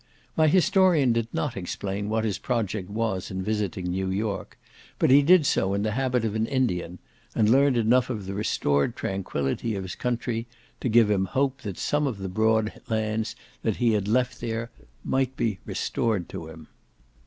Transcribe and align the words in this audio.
My 0.35 0.47
historian 0.47 1.13
did 1.13 1.27
not 1.31 1.55
explain 1.55 2.09
what 2.09 2.23
his 2.23 2.39
project 2.39 2.89
was 2.89 3.29
in 3.29 3.43
visiting 3.43 3.85
New 3.85 4.09
York, 4.09 4.57
but 4.97 5.11
he 5.11 5.21
did 5.21 5.45
so 5.45 5.75
in 5.75 5.83
the 5.83 5.91
habit 5.91 6.25
of 6.25 6.33
an 6.33 6.47
Indian, 6.47 6.97
and 7.35 7.47
learnt 7.47 7.77
enough 7.77 8.09
of 8.09 8.25
the 8.25 8.33
restored 8.33 8.95
tranquillity 8.95 9.75
of 9.75 9.83
his 9.83 9.93
country 9.93 10.47
to 10.79 10.89
give 10.89 11.11
him 11.11 11.25
hope 11.25 11.61
that 11.61 11.77
some 11.77 12.07
of 12.07 12.17
the 12.17 12.29
broad 12.29 12.81
lands 12.89 13.35
he 13.63 13.93
had 13.93 14.07
left 14.07 14.41
there 14.41 14.71
might 15.03 15.37
be 15.37 15.59
restored 15.67 16.27
to 16.29 16.47
him. 16.47 16.67